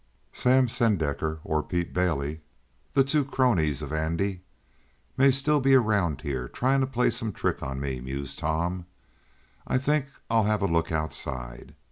"Sam 0.33 0.65
Snedecker 0.67 1.41
or 1.43 1.61
Pete 1.61 1.93
Bailey, 1.93 2.41
the 2.93 3.03
two 3.03 3.23
cronies 3.23 3.83
of 3.83 3.93
Andy, 3.93 4.41
may 5.15 5.29
still 5.29 5.59
be 5.59 5.75
around 5.75 6.21
here, 6.21 6.47
trying 6.47 6.81
to 6.81 6.87
play 6.87 7.11
some 7.11 7.31
trick 7.31 7.61
on 7.61 7.79
me," 7.79 8.01
mused 8.01 8.39
Tom. 8.39 8.87
"I 9.67 9.77
think 9.77 10.07
I'll 10.27 10.43
take 10.45 10.61
a 10.67 10.73
look 10.73 10.91
outside." 10.91 11.75